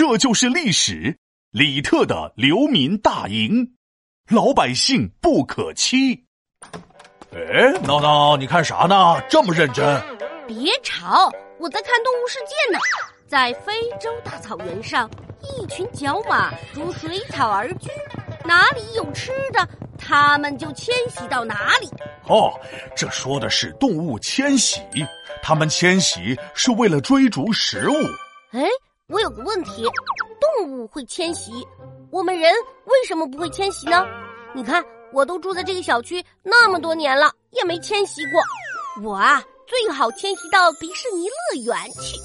[0.00, 1.18] 这就是历史。
[1.50, 3.74] 李特的流民大营，
[4.30, 6.24] 老百姓不可欺。
[7.34, 9.20] 哎，闹闹，你看啥呢？
[9.28, 10.02] 这么认真？
[10.46, 12.78] 别吵，我在看《动物世界》呢。
[13.28, 15.06] 在非洲大草原上，
[15.42, 17.90] 一群角马如水草而居，
[18.42, 21.90] 哪里有吃的，它们就迁徙到哪里。
[22.26, 22.58] 哦，
[22.96, 24.80] 这说的是动物迁徙，
[25.42, 27.94] 它们迁徙是为了追逐食物。
[28.52, 28.62] 哎，
[29.10, 29.82] 我有个问题，
[30.40, 31.50] 动物会迁徙，
[32.12, 32.52] 我们人
[32.84, 34.06] 为什么不会迁徙呢？
[34.54, 38.40] 你看，我都住在这个小区那么多年了，也没迁徙过。
[39.02, 42.16] 我啊，最好迁徙到迪士尼乐园去。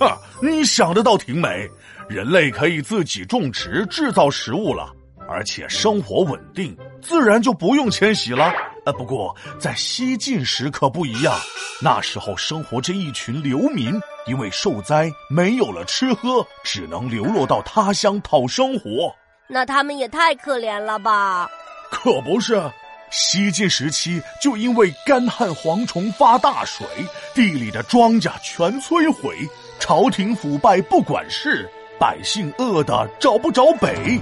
[0.00, 1.70] 哈，你想的倒挺美。
[2.08, 4.92] 人类可以自己种植、制造食物了，
[5.28, 8.52] 而且生活稳定，自然就不用迁徙了。
[8.84, 11.32] 呃，不过在西晋时可不一样，
[11.80, 19.14] 那时候生活着一群流民，因为受灾没有了吃喝，只能流落到他乡讨生活。
[19.48, 21.50] 那他们也太可怜了吧？
[21.90, 22.62] 可不是。
[23.10, 26.86] 西晋时期，就因为干旱蝗虫发大水，
[27.34, 29.36] 地里的庄稼全摧毁，
[29.78, 34.18] 朝廷腐败不管事，百姓饿得找不着北。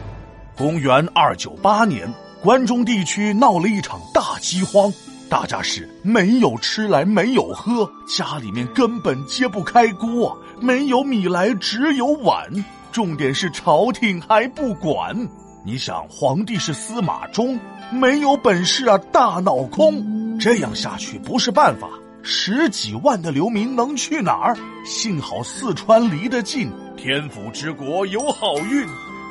[0.57, 4.93] 公元二九八年，关中地区闹了一场大饥荒，
[5.31, 12.53] 大家是没有吃来没有喝，家里面根本揭不开锅，没有米来只有碗，
[12.91, 15.17] 重点是朝廷还不管。
[15.65, 17.57] 你想，皇帝是司马衷。
[17.93, 20.37] 没有本事啊，大脑空！
[20.37, 21.89] 这样下去不是办法。
[22.25, 24.57] 十几万的流民能去哪儿？
[24.85, 28.85] 幸好四川离得近，天府之国有好运，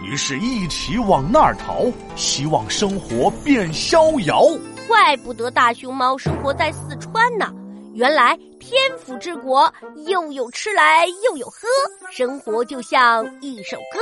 [0.05, 4.45] 于是一起往那儿逃，希望生活变逍遥。
[4.90, 7.54] 怪不得大熊猫生活在四川呢，
[7.94, 9.72] 原来天府之国
[10.08, 11.68] 又有吃来又有喝，
[12.12, 14.00] 生活就像一首歌。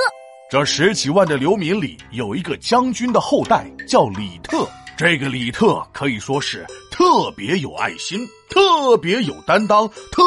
[0.50, 4.66] 这十几万的流民里，有一个将军的后代叫李特。
[4.98, 10.24] 这个李特可以说是特别有爱心、特别有担当、特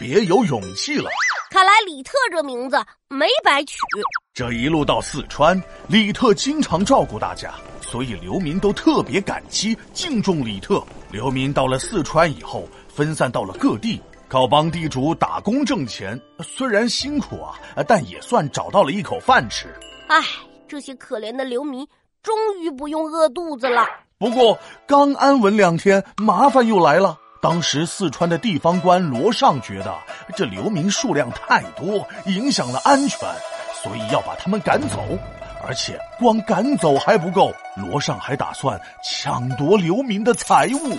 [0.00, 1.10] 别有勇气了。
[1.50, 3.76] 看来李特这名字没白取。
[4.32, 7.52] 这一路到四川，李特经常照顾大家，
[7.90, 10.82] 所以流民都特别感激、敬重李特。
[11.10, 14.00] 流民到了四川以后，分散到了各地。
[14.28, 19.74] 靠帮地主打工挣钱，虽然辛苦啊，但也算找到了一口饭吃。
[20.06, 20.22] 唉，
[20.68, 21.88] 这些可怜的流民
[22.22, 23.86] 终于不用饿肚子了。
[24.18, 27.16] 不过刚安稳两天，麻烦又来了。
[27.40, 29.96] 当时四川的地方官罗尚觉得
[30.36, 33.20] 这流民数量太多，影响了安全，
[33.82, 34.98] 所以要把他们赶走。
[35.66, 40.96] 而且光赶走还不够，罗尚还打算抢夺流民的财物。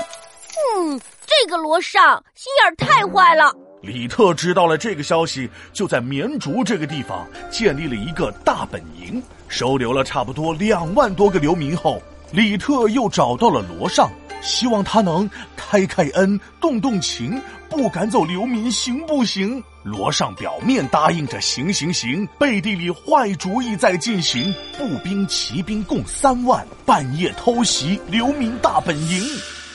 [0.77, 0.99] 嗯。
[1.31, 3.53] 这个罗尚心眼太坏了。
[3.81, 14.09] 李特知道了这个消息，就在绵竹这个地方建立了一个大本营，收留了差不多两万多个流民后，李特又找到了罗尚，
[14.41, 19.63] 希望他能开开恩、动动情，不赶走流民，行不行？
[19.83, 29.23] 罗尚表面答应着，行行行，背地里坏主意在进行，步兵、骑兵共三万，半夜偷袭流民大本营，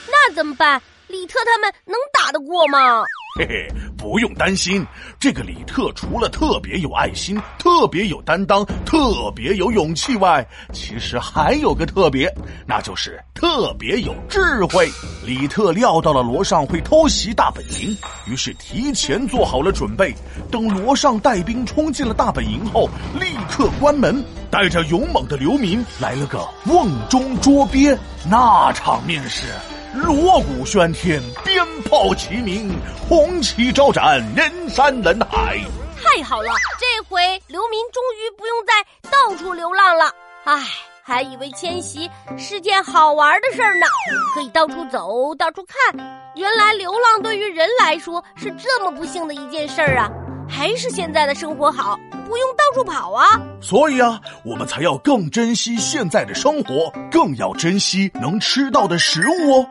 [0.09, 0.81] 那怎么办？
[1.07, 3.05] 李特他们能打得过吗？
[3.39, 4.87] 嘿嘿，不用担心。
[5.19, 12.33] 这个李特除了特别有爱心、特别有担当、特别有勇气外，其实还有个特别，
[12.67, 14.89] 那就是特别有智慧。
[15.25, 17.97] 李特料到了罗尚会偷袭大本营，
[18.27, 20.15] 于是提前做好了准备。
[20.51, 22.89] 等罗尚带兵冲进了大本营后，
[23.19, 27.97] 立刻关门，带着勇猛的流民来了个瓮中捉鳖，
[28.29, 29.47] 那场面是。
[29.95, 32.69] 锣鼓喧天，鞭炮齐鸣，
[33.09, 35.61] 红旗招展，人山人海。
[35.97, 36.51] 太好了，
[36.81, 38.73] 这回流民终于不用再
[39.09, 40.13] 到处流浪了。
[40.45, 40.67] 唉，
[41.01, 43.87] 还以为迁徙是件好玩的事儿呢，
[44.35, 46.33] 可以到处走，到处看。
[46.35, 50.11] 原来流浪对于人来说是这么不幸的一件事儿啊！
[50.49, 51.97] 还是现在的生活好，
[52.29, 53.41] 不用到处跑啊。
[53.63, 59.69] 所以啊，我们才要更珍惜现在的生活，更要珍惜能吃到的食物哦。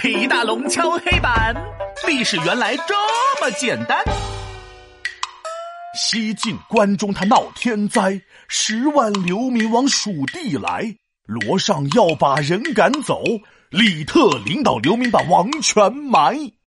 [0.00, 1.54] 皮大龙敲黑板，
[2.08, 2.94] 历史原来这
[3.38, 4.02] 么简单。
[5.94, 8.18] 西晋关中他闹天灾，
[8.48, 13.22] 十万流民往蜀地来，罗尚要把人赶走，
[13.68, 16.34] 李特领导流民把王权埋。